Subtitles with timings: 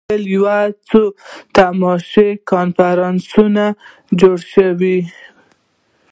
[0.09, 0.47] ایله یو
[0.87, 1.01] څو
[1.57, 3.65] نمایشي کنفرانسونه
[4.19, 4.97] جوړ شوي.